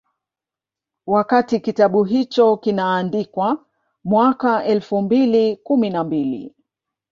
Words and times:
Wakati 1.05 1.59
kitabu 1.59 2.03
hicho 2.03 2.57
kinaandikwa 2.57 3.65
mwaka 4.03 4.63
elfu 4.65 5.01
mbili 5.01 5.55
kumi 5.57 5.89
na 5.89 6.03
mbili 6.03 6.55